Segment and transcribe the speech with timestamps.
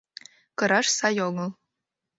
[0.57, 1.49] Кыраш сай огыл.